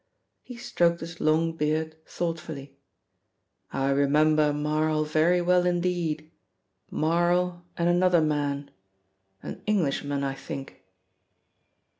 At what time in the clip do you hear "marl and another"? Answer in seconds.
6.89-8.21